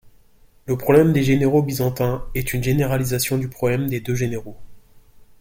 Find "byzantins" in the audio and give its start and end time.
1.61-2.25